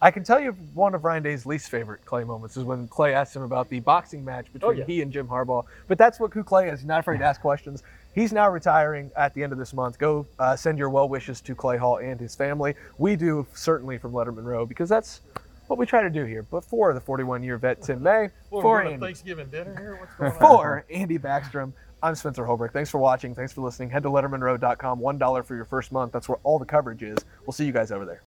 I 0.00 0.10
can 0.10 0.24
tell 0.24 0.40
you 0.40 0.52
one 0.74 0.94
of 0.94 1.04
Ryan 1.04 1.22
Day's 1.22 1.46
least 1.46 1.70
favorite 1.70 2.04
Clay 2.04 2.24
moments 2.24 2.56
is 2.56 2.64
when 2.64 2.88
Clay 2.88 3.14
asked 3.14 3.34
him 3.34 3.42
about 3.42 3.68
the 3.68 3.80
boxing 3.80 4.24
match 4.24 4.52
between 4.52 4.78
yeah. 4.78 4.84
he 4.84 5.02
and 5.02 5.12
Jim 5.12 5.26
Harbaugh. 5.26 5.64
But 5.88 5.98
that's 5.98 6.20
what 6.20 6.32
who 6.32 6.44
Clay 6.44 6.68
is. 6.68 6.80
He's 6.80 6.86
not 6.86 7.00
afraid 7.00 7.18
to 7.18 7.24
ask 7.24 7.40
questions. 7.40 7.82
He's 8.14 8.32
now 8.32 8.48
retiring 8.48 9.10
at 9.16 9.34
the 9.34 9.42
end 9.42 9.52
of 9.52 9.58
this 9.58 9.72
month. 9.72 9.98
Go 9.98 10.26
uh, 10.38 10.56
send 10.56 10.78
your 10.78 10.90
well 10.90 11.08
wishes 11.08 11.40
to 11.42 11.54
Clay 11.54 11.76
Hall 11.76 11.98
and 11.98 12.20
his 12.20 12.34
family. 12.34 12.74
We 12.98 13.16
do 13.16 13.46
certainly 13.54 13.98
from 13.98 14.12
Lettermen 14.12 14.44
Row 14.44 14.66
because 14.66 14.88
that's 14.88 15.20
what 15.66 15.78
we 15.78 15.86
try 15.86 16.02
to 16.02 16.10
do 16.10 16.24
here. 16.24 16.42
But 16.42 16.64
for 16.64 16.92
the 16.92 17.00
41 17.00 17.42
year 17.42 17.58
vet 17.58 17.82
Tim 17.82 18.02
May, 18.02 18.30
Well, 18.50 18.62
for 18.62 18.70
we're 18.70 18.82
going 18.82 18.86
to 18.86 18.92
Andy, 18.94 19.06
Thanksgiving 19.06 19.48
dinner 19.48 19.76
here. 19.76 19.98
What's 20.18 20.38
going 20.38 20.52
on? 20.52 20.62
for 20.62 20.84
Andy 20.90 21.18
Backstrom, 21.18 21.72
I'm 22.02 22.14
Spencer 22.14 22.44
Holbrook. 22.44 22.72
Thanks 22.72 22.90
for 22.90 22.98
watching. 22.98 23.34
Thanks 23.34 23.52
for 23.52 23.62
listening. 23.62 23.90
Head 23.90 24.02
to 24.02 24.10
lettermenrow.com. 24.10 25.00
$1 25.00 25.44
for 25.44 25.56
your 25.56 25.64
first 25.64 25.90
month. 25.90 26.12
That's 26.12 26.28
where 26.28 26.38
all 26.42 26.58
the 26.58 26.66
coverage 26.66 27.02
is. 27.02 27.18
We'll 27.46 27.52
see 27.52 27.64
you 27.64 27.72
guys 27.72 27.90
over 27.90 28.04
there. 28.04 28.20